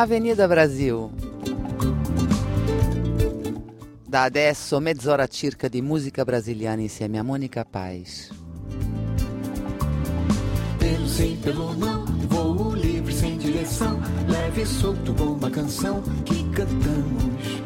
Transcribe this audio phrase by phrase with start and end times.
[0.00, 1.10] Avenida Brasil.
[4.06, 8.30] Da adesso mezz'ora circa di musica brasiliana insieme a Mônica Paz.
[10.78, 16.48] Pelo sim, pelo não, voo livre sem direção, leve e solto com uma canção que
[16.50, 17.60] cantamos.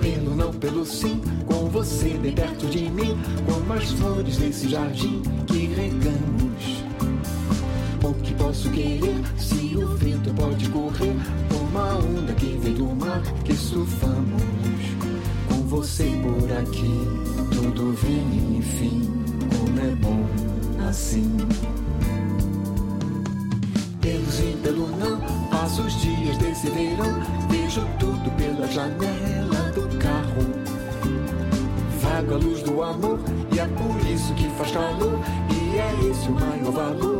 [0.00, 5.20] Pelo não, pelo sim, com você bem perto de mim, como as flores desse jardim
[5.48, 6.47] que regamos.
[8.08, 11.14] O que posso querer se o vento pode correr?
[11.60, 14.42] Uma onda que vem do mar que surfamos.
[15.46, 17.06] Com você por aqui,
[17.52, 19.02] tudo vem enfim.
[19.58, 20.24] Como é bom
[20.88, 21.36] assim.
[24.00, 25.20] Pelo sim, pelo não,
[25.50, 27.20] passo os dias desse verão.
[27.50, 30.46] Vejo tudo pela janela do carro.
[32.00, 33.20] Vago a luz do amor,
[33.54, 35.20] e é por isso que faz calor.
[35.50, 37.17] E é esse o maior valor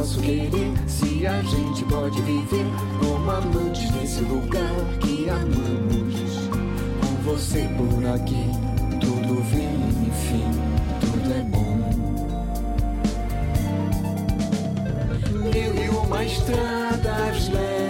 [0.00, 2.64] posso querer se a gente pode viver
[3.00, 6.48] como amantes nesse lugar que amamos?
[7.00, 8.46] Com você por aqui,
[8.98, 9.76] tudo vem,
[10.08, 10.50] enfim,
[11.00, 11.76] tudo é bom.
[15.52, 17.89] Mil e uma estradas levam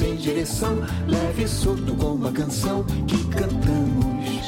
[0.00, 4.46] sem direção, leve e solto com uma canção que cantamos.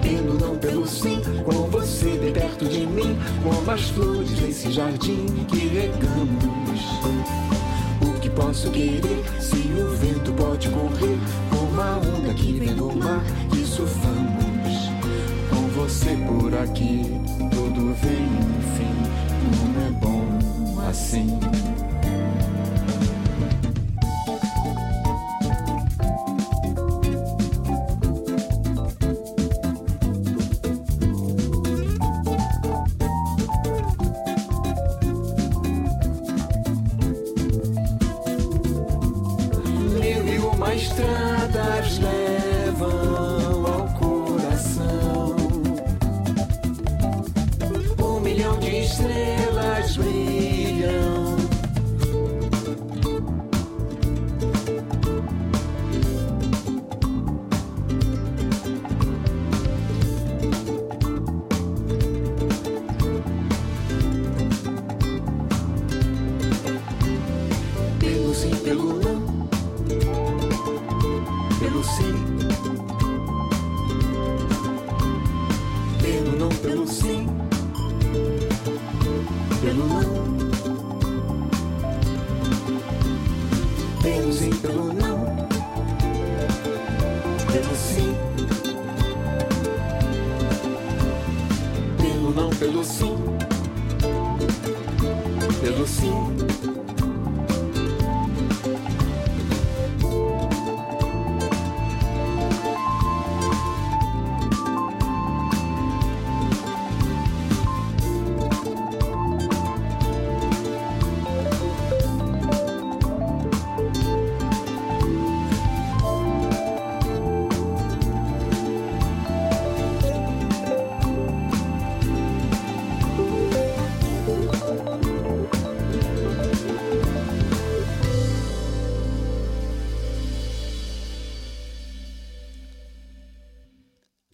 [0.00, 5.26] Pelo não, pelo sim, com você bem perto de mim, como as flores desse jardim
[5.46, 6.80] que regamos.
[8.00, 11.18] O que posso querer se o vento pode correr,
[11.50, 14.88] como a onda que vem do mar que surfamos.
[15.50, 17.02] Com você por aqui,
[17.50, 18.24] tudo vem,
[18.58, 18.94] enfim,
[19.60, 21.89] como é bom assim.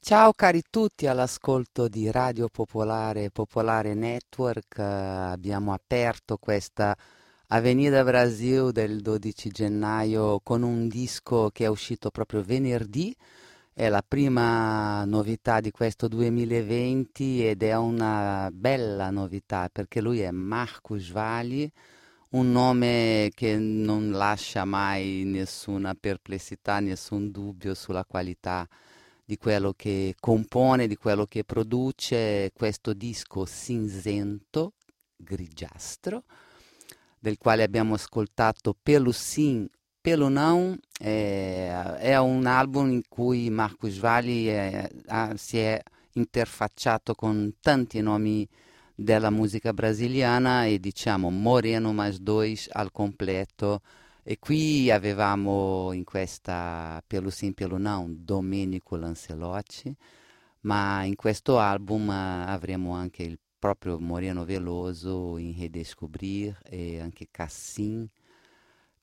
[0.08, 4.78] Ciao cari tutti all'ascolto di Radio Popolare Popolare Network.
[4.78, 6.96] Abbiamo aperto questa
[7.48, 13.12] Avenida Brasil del 12 gennaio con un disco che è uscito proprio venerdì.
[13.72, 20.30] È la prima novità di questo 2020 ed è una bella novità perché lui è
[20.30, 21.68] Marcus Vali,
[22.30, 28.68] un nome che non lascia mai nessuna perplessità, nessun dubbio sulla qualità
[29.26, 34.74] di quello che compone, di quello che produce questo disco cinzento,
[35.16, 36.22] grigiastro,
[37.18, 39.66] del quale abbiamo ascoltato Pelo Sim,
[40.00, 40.78] Pelo Não.
[40.96, 45.82] È, è un album in cui Marcus Valli è- ha- si è
[46.12, 48.48] interfacciato con tanti nomi
[48.94, 53.82] della musica brasiliana e diciamo Moreno mais dois al completo.
[54.28, 59.94] E qui avevamo in questa Pelo Sim Pelo Não Domenico Lancelotti,
[60.62, 68.04] ma in questo album avremo anche il proprio Moreno Veloso in Redescobrir e anche Cassim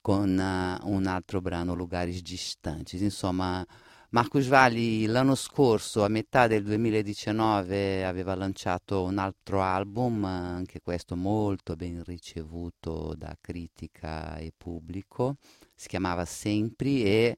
[0.02, 3.00] con uh, un altro brano Lugares Distantes.
[3.00, 3.66] Insomma,
[4.14, 11.16] Marcus Valli l'anno scorso, a metà del 2019, aveva lanciato un altro album, anche questo
[11.16, 15.38] molto ben ricevuto da critica e pubblico,
[15.74, 17.38] si chiamava Sempre e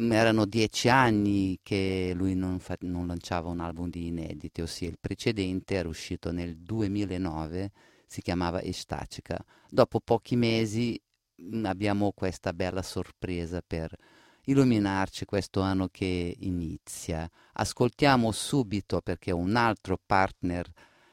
[0.00, 4.88] mm, erano dieci anni che lui non, fa- non lanciava un album di inediti, ossia
[4.88, 7.70] il precedente era uscito nel 2009,
[8.08, 9.40] si chiamava Estatica.
[9.68, 11.00] Dopo pochi mesi
[11.40, 13.96] mm, abbiamo questa bella sorpresa per
[14.44, 17.28] illuminarci questo anno che inizia.
[17.52, 20.70] Ascoltiamo subito perché un altro partner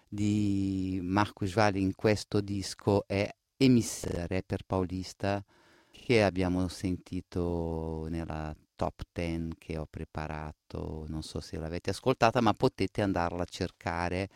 [0.08, 5.44] di Marcus Valli in questo disco è Emis, rapper paulista,
[5.92, 12.54] che abbiamo sentito nella top 10 che ho preparato, non so se l'avete ascoltata, ma
[12.54, 14.30] potete andarla a cercare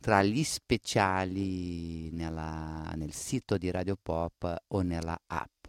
[0.00, 5.68] tra gli speciali nella, nel sito di Radio Pop o nella app.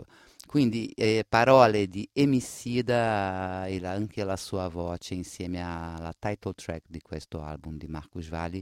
[0.52, 6.88] Quindi eh, parole di Emicida e la, anche la sua voce insieme alla title track
[6.90, 8.62] di questo album di Marcus Valli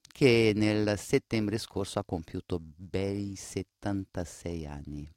[0.00, 5.08] che nel settembre scorso ha compiuto bei 76 anni.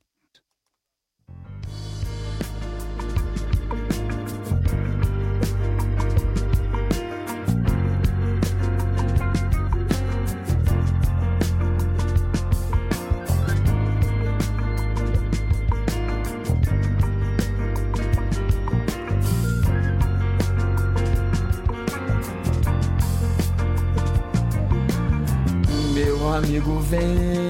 [26.92, 27.43] Amigo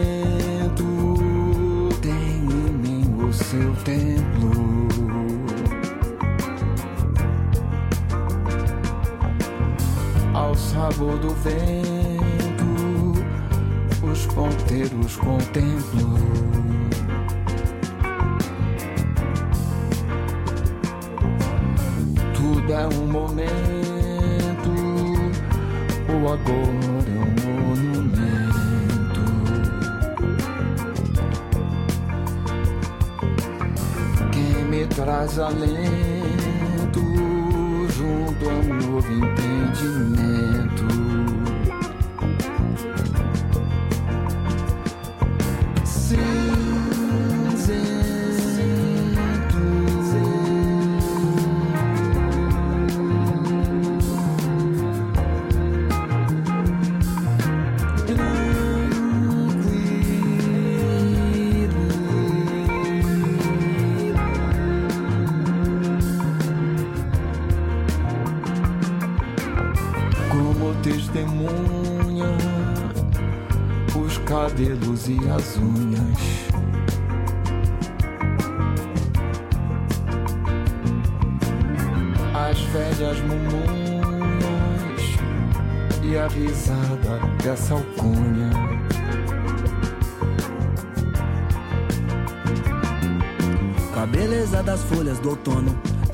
[39.04, 40.53] novo entendimento.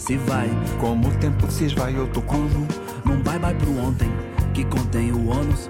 [0.10, 0.50] Se vai.
[0.80, 2.68] Como o tempo se esvai, eu tô como
[3.06, 4.10] num bye-bye pro ontem
[4.56, 5.68] que contém o ônus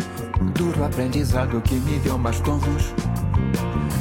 [0.55, 2.93] Duro aprendizado que me deu mais tons.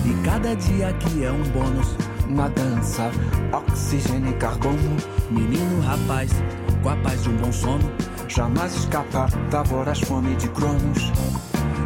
[0.04, 1.96] E cada dia aqui é um bônus.
[2.28, 3.10] Uma dança,
[3.52, 4.96] oxigênio e carbono.
[5.28, 6.30] Menino, rapaz,
[6.84, 7.90] com a paz de um bom sono.
[8.28, 11.12] Jamais escapar da voraz fome de cronos.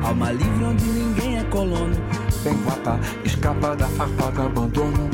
[0.04, 1.96] Alma livre onde ninguém é colono.
[2.44, 5.08] Vem guapa, escapa da farpa do abandono.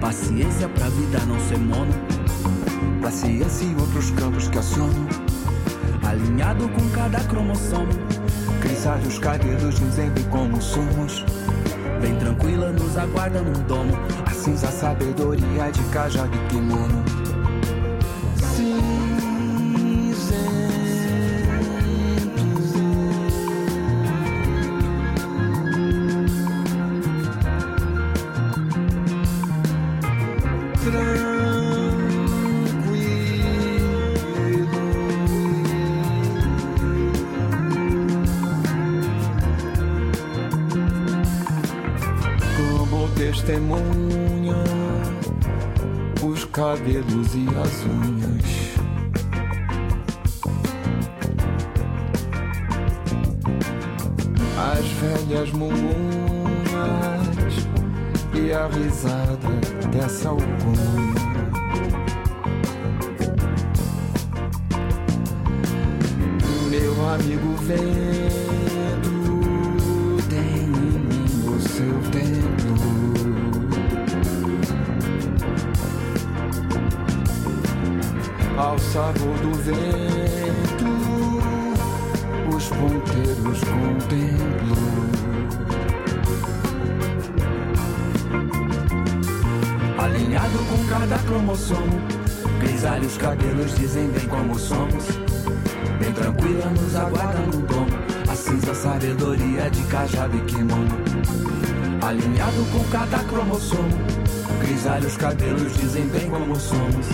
[0.00, 2.19] Paciência pra vida não ser mono.
[3.00, 5.08] Pra ciência e outros campos que aciono.
[6.02, 7.92] Alinhado com cada cromossomo
[8.60, 11.24] Grisalhos cabelos dizem como somos.
[12.00, 13.96] Bem tranquila, nos aguarda num domo.
[14.26, 17.02] A cinza sabedoria de cajado e kimono.
[46.60, 48.60] Cabelos e as unhas.
[54.60, 56.74] abelhas mungunas
[58.34, 59.48] e a risada
[59.90, 60.89] dessa alcunha.
[90.10, 92.00] Alinhado com cada cromossomo,
[92.58, 95.04] grisalhos cabelos dizem bem como somos.
[96.00, 97.86] Bem tranquila nos aguarda no domo,
[98.28, 100.96] a cinza sabedoria de cajado e kimono.
[102.02, 103.98] Alinhado com cada cromossomo,
[104.60, 107.06] grisalhos cabelos dizem bem como somos.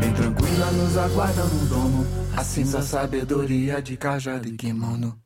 [0.00, 5.16] Bem tranquila nos aguarda no domo, a cinza sabedoria di cajado e kimono.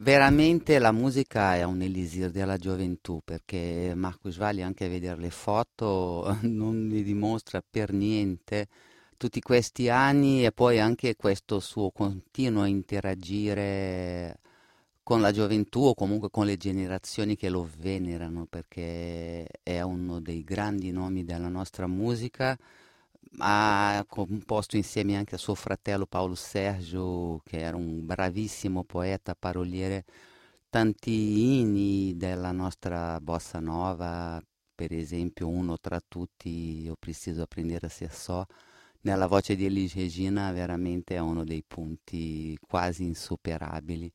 [0.00, 5.30] Veramente la musica è un elisir della gioventù perché Marcus Valli anche a vedere le
[5.30, 8.68] foto non mi dimostra per niente
[9.16, 14.38] tutti questi anni e poi anche questo suo continuo interagire
[15.02, 20.44] con la gioventù o comunque con le generazioni che lo venerano perché è uno dei
[20.44, 22.56] grandi nomi della nostra musica
[23.38, 30.04] ha composto insieme anche a suo fratello Paolo Sergio, che era un bravissimo poeta paroliere,
[30.68, 34.42] tanti inni della nostra bossa nova,
[34.74, 38.44] per esempio uno tra tutti, Io preciso apprendere a ser só,
[39.02, 44.12] nella voce di Elis Regina veramente è uno dei punti quasi insuperabili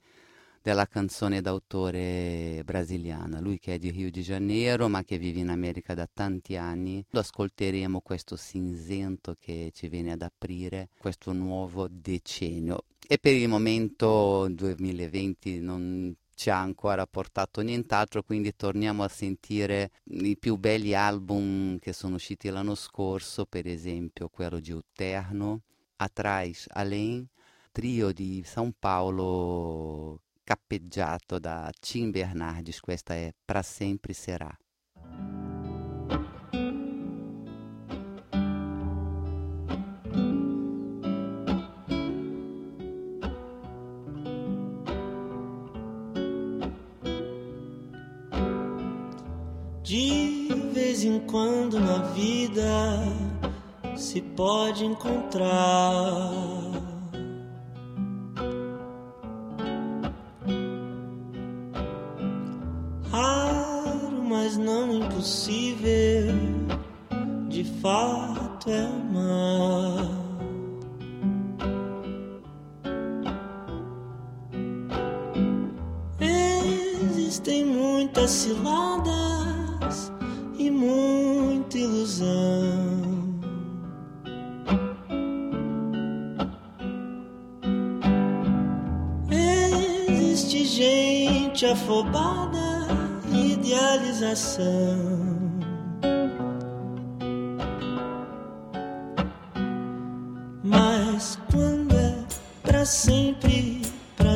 [0.64, 5.50] della canzone d'autore brasiliana, lui che è di Rio de Janeiro ma che vive in
[5.50, 7.06] America da tanti anni.
[7.12, 14.48] Ascolteremo questo cinzento che ci viene ad aprire questo nuovo decennio e per il momento
[14.50, 21.78] 2020 non ci ha ancora portato nient'altro, quindi torniamo a sentire i più belli album
[21.80, 25.62] che sono usciti l'anno scorso, per esempio quello di Uterno,
[25.98, 27.26] Atrás Além,
[27.72, 34.56] trio di São Paulo cappeggiato da Tim Bernardes, questa è Pra Sempre Será.
[49.84, 53.00] De vez em quando na vida
[53.98, 56.83] se pode encontrar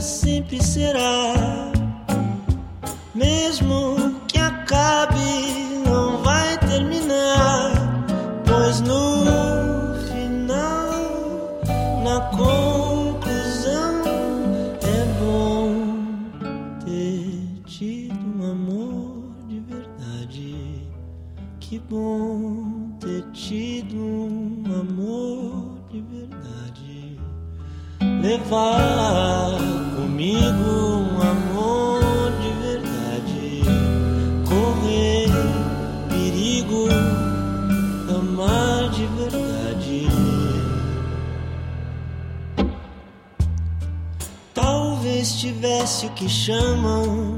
[0.08, 1.34] sempre será.
[3.14, 7.74] Mesmo que acabe, não vai terminar,
[8.46, 11.60] pois no final,
[12.04, 14.04] na conclusão,
[14.82, 15.98] é bom
[16.86, 20.88] ter tido um amor de verdade.
[21.60, 27.20] Que bom ter tido um amor de verdade.
[28.22, 29.37] Levar
[45.58, 47.38] tivesse o que chamam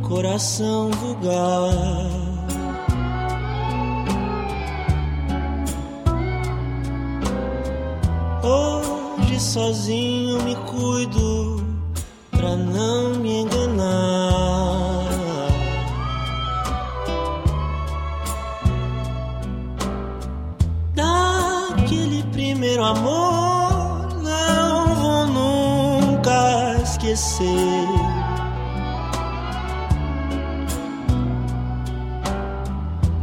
[0.00, 2.08] coração vulgar.
[8.42, 11.62] Hoje sozinho me cuido
[12.30, 15.08] pra não me enganar.
[20.94, 23.31] Daquele primeiro amor
[27.12, 27.88] esquecer.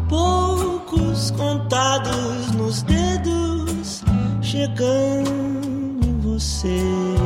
[0.08, 4.03] Poucos contados nos dedos
[4.41, 7.19] chegando em você.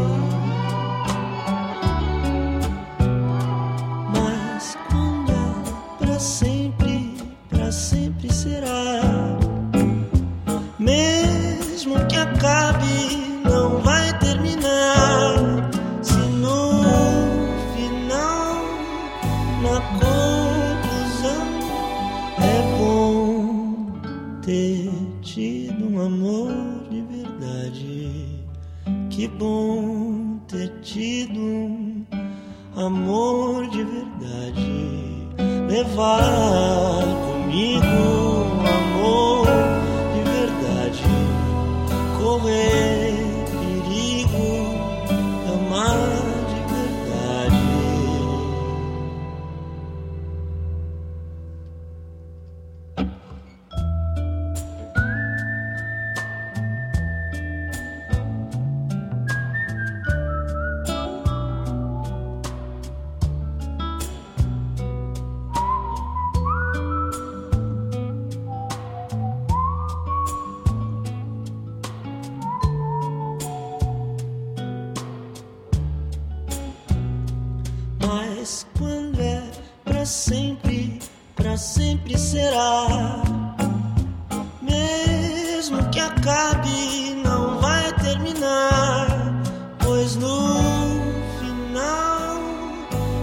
[29.28, 32.04] Bom ter tido
[32.76, 35.28] amor de verdade.
[35.70, 37.86] Levar comigo
[38.68, 39.46] amor
[40.14, 41.04] de verdade.
[42.18, 42.93] Correr
[85.64, 89.08] Mesmo que acabe, não vai terminar.
[89.80, 90.60] Pois no
[91.40, 92.36] final,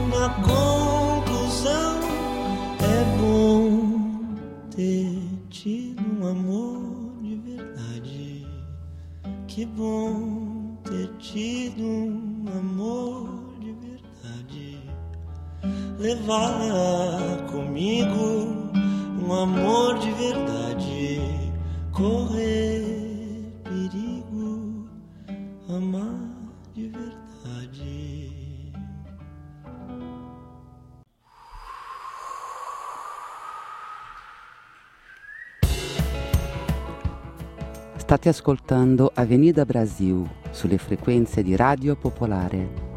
[0.08, 2.00] na conclusão,
[2.80, 4.36] é bom
[4.74, 5.20] ter
[5.50, 8.46] tido um amor de verdade.
[9.46, 14.80] Que bom ter tido um amor de verdade.
[15.98, 18.72] Levar comigo
[19.28, 20.59] um amor de verdade.
[38.30, 42.89] Ascoltando Avenida Brasil sulle frequenze di Radio Popolare.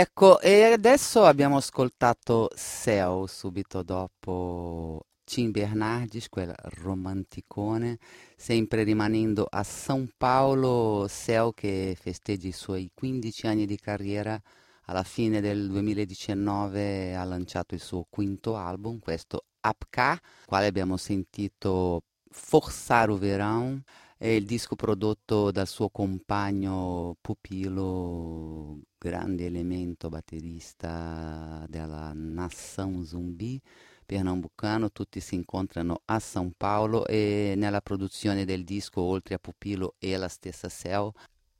[0.00, 7.98] Ecco, e adesso abbiamo ascoltato Seu subito dopo Tim Bernardis, quel romanticone,
[8.36, 14.40] sempre rimanendo a São Paulo, Seu che festeggia i suoi 15 anni di carriera,
[14.84, 22.02] alla fine del 2019 ha lanciato il suo quinto album, questo Apka, quale abbiamo sentito
[22.30, 23.80] Forçar o Verão,
[24.16, 33.60] è il disco prodotto dal suo compagno pupillo, grande elemento batterista della Nação Zumbi
[34.04, 39.94] pernambucano, tutti si incontrano a São Paulo e nella produzione del disco, oltre a Pupillo
[39.98, 41.10] e la stessa Cell,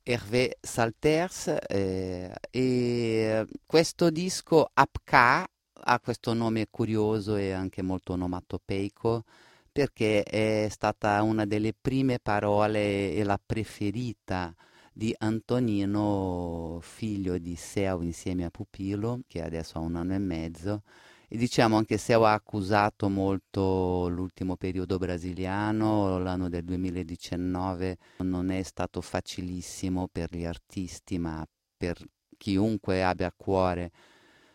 [0.03, 5.46] Hervé Salters eh, e questo disco Apka
[5.81, 9.24] ha questo nome curioso e anche molto onomatopeico
[9.70, 14.55] perché è stata una delle prime parole e la preferita
[14.99, 20.83] di Antonino, figlio di Seu insieme a Pupillo, che adesso ha un anno e mezzo.
[21.29, 28.61] E diciamo anche Seu ha accusato molto l'ultimo periodo brasiliano, l'anno del 2019 non è
[28.65, 31.97] stato facilissimo per gli artisti, ma per
[32.37, 33.93] chiunque abbia a cuore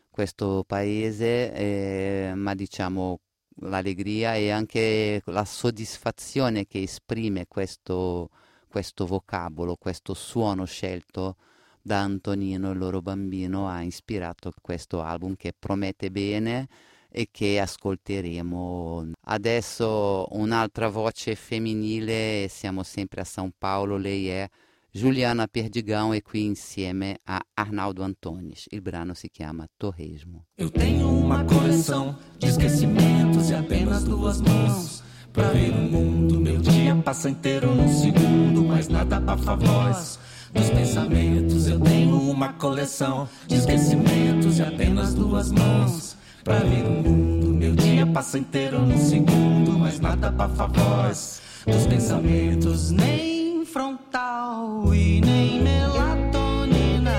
[0.09, 3.21] questo paese, eh, ma diciamo
[3.61, 8.29] l'allegria e anche la soddisfazione che esprime questo,
[8.73, 11.35] questo vocabolo, questo suono scelto
[11.79, 16.67] da Antonino, il loro bambino, ha ispirato questo album che promette bene
[17.07, 19.11] e che ascolteremo.
[19.25, 24.49] Adesso un'altra voce femminile, siamo sempre a São Paulo, lei è
[24.89, 28.65] Juliana Perdigão e qui insieme a Arnaldo Antunes.
[28.71, 30.47] Il brano si chiama Torresmo.
[30.57, 35.03] Eu tenho uma coleção de esquecimentos e apenas duas mãos.
[35.33, 40.19] Pra ver o mundo, meu dia passa inteiro num segundo, mas nada abafa a voz
[40.53, 41.67] dos pensamentos.
[41.67, 46.15] Eu tenho uma coleção de esquecimentos e apenas duas mãos.
[46.43, 51.41] Pra ver o mundo, meu dia passa inteiro num segundo, mas nada abafa a voz
[51.65, 52.91] dos pensamentos.
[52.91, 57.15] Nem frontal e nem melatonina.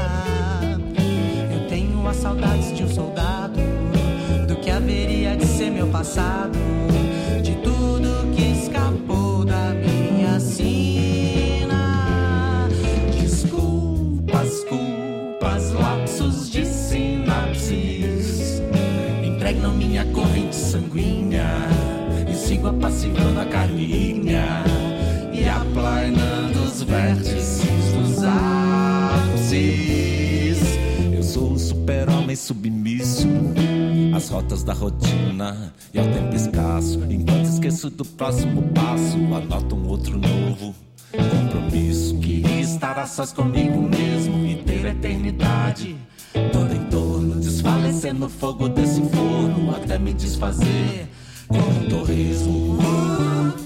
[1.53, 3.59] Eu tenho as saudades de um soldado,
[4.47, 6.57] do que haveria de ser meu passado,
[23.35, 24.65] apassivando a carninha
[25.33, 29.55] e aplainando os vértices dos ápices.
[31.13, 33.29] Eu sou o super-homem submisso
[34.15, 37.03] às rotas da rotina e ao tempo escasso.
[37.11, 40.75] Enquanto esqueço do próximo passo, anoto um outro novo
[41.13, 42.17] compromisso.
[42.19, 45.97] Queria estar a sós comigo mesmo e ter a eternidade
[46.53, 51.09] toda em torno, desfalecer no fogo desse forno até me desfazer
[51.49, 53.64] com torresmo.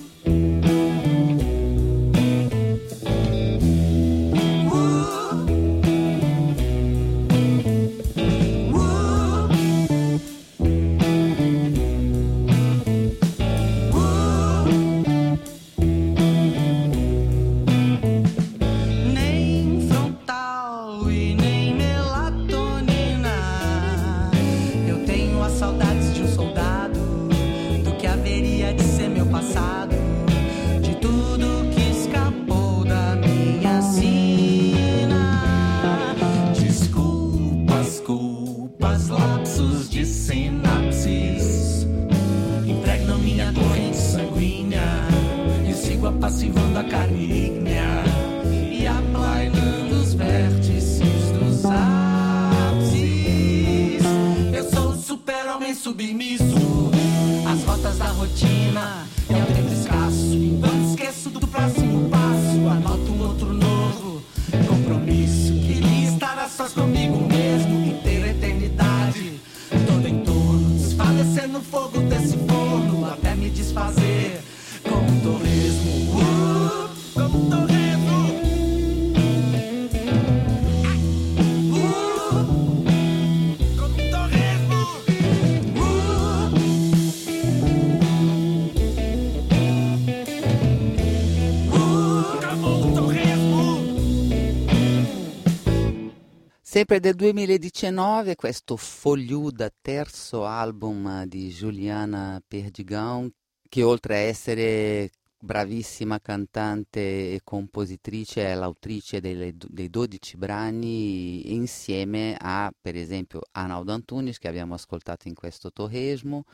[96.78, 103.28] Sempre del 2019 questo fogliuda terzo album di Giuliana Perdigão
[103.68, 112.36] che oltre a essere bravissima cantante e compositrice, è l'autrice delle, dei 12 brani insieme
[112.38, 116.44] a, per esempio, Arnaldo Antunes, che abbiamo ascoltato in questo torresmo,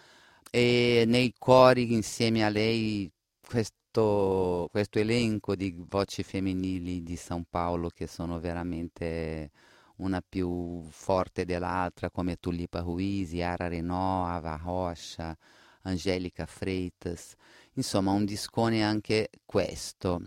[0.51, 3.13] e nei cori insieme a lei
[3.47, 9.51] questo, questo elenco di voci femminili di San Paolo che sono veramente
[9.96, 15.37] una più forte dell'altra, come Tulipa Ruiz, Yara Renault, Ava Rocha,
[15.83, 17.35] Angelica Freitas.
[17.74, 20.22] Insomma, un discone anche questo.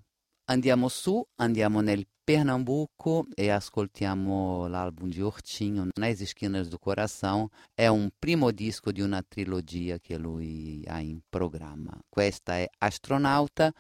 [0.45, 7.47] Andiamo su, andiamo nel Pernambuco e ascoltiamo l'album di Ortinho, Nas Esquinas do Coração.
[7.73, 11.97] È un primo disco di una trilogia che lui ha in programma.
[12.09, 13.73] Questa è Astronauta.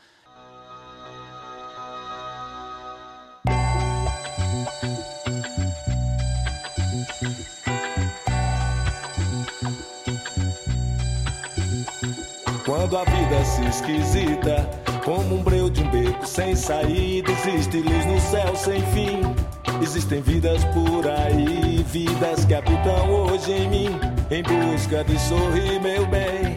[12.89, 14.69] Quando a vida se esquisita,
[15.03, 19.19] como um breu de um beco sem saída, existe luz no céu sem fim.
[19.81, 23.99] Existem vidas por aí, vidas que habitam hoje em mim,
[24.31, 26.55] em busca de sorrir, meu bem.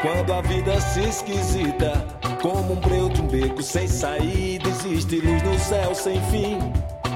[0.00, 2.02] Quando a vida se esquisita,
[2.40, 6.58] como um breu de um beco sem saída, existe luz no céu sem fim.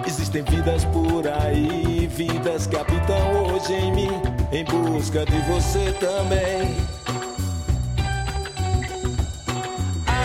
[0.06, 6.76] Existem vidas por aí, vidas que habitam hoje em mim, em busca de você também.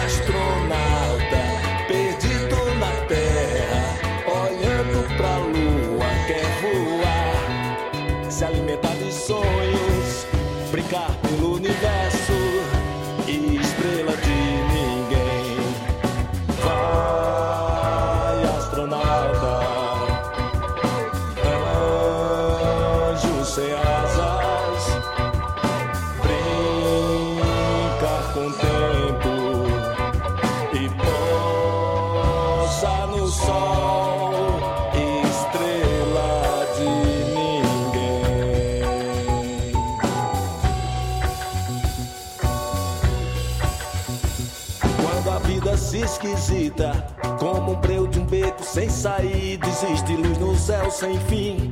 [0.04, 1.44] Astronauta,
[1.88, 3.84] perdido na terra,
[4.28, 10.26] olhando pra lua, quer voar, se alimentar de sonhos,
[10.72, 12.33] brincar pelo universo
[49.04, 51.70] saída, existe luz no céu sem fim.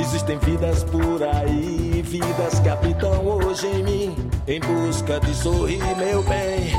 [0.00, 4.16] Existem vidas por aí, vidas que habitam hoje em mim,
[4.48, 6.72] em busca de sorrir, meu bem.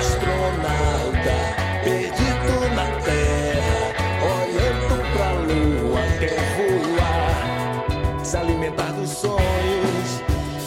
[0.00, 1.38] Astronauta,
[1.84, 3.94] perdido na terra,
[4.34, 10.22] olhando pra lua, quer voar, se alimentar dos sonhos,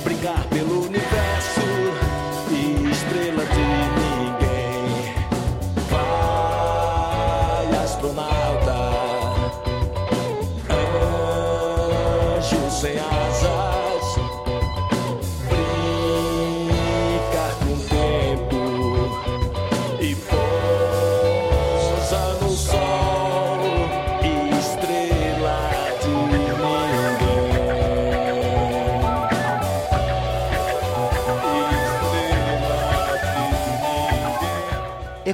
[0.06, 0.81] brincar pelo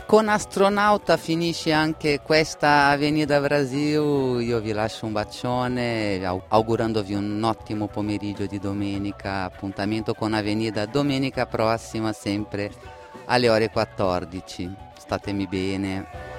[0.07, 4.41] con Astronauta finisce anche questa Avenida Brasil.
[4.41, 9.43] Io vi lascio un bacione au- augurandovi un ottimo pomeriggio di domenica.
[9.43, 12.71] Appuntamento con Avenida domenica prossima, sempre
[13.25, 14.73] alle ore 14.
[14.97, 16.36] Statemi bene.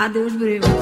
[0.00, 0.79] Adeus, breu.